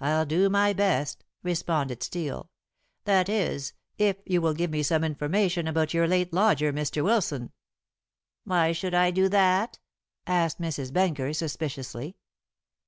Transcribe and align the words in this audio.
"I'll 0.00 0.26
do 0.26 0.50
my 0.50 0.72
best," 0.72 1.22
responded 1.44 2.02
Steel; 2.02 2.50
"that 3.04 3.28
is, 3.28 3.72
if 3.98 4.16
you 4.26 4.42
will 4.42 4.52
give 4.52 4.72
me 4.72 4.82
some 4.82 5.04
information 5.04 5.68
about 5.68 5.94
your 5.94 6.08
late 6.08 6.32
lodger, 6.32 6.72
Mr. 6.72 7.04
Wilson." 7.04 7.52
"Why 8.42 8.72
should 8.72 8.94
I 8.94 9.12
do 9.12 9.28
that?" 9.28 9.78
asked 10.26 10.60
Mrs. 10.60 10.92
Benker 10.92 11.32
suspiciously. 11.32 12.16